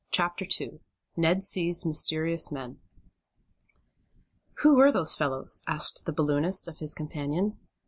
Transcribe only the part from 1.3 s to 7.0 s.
Sees Mysterious Men "Who were those fellows?" asked the balloonist, of his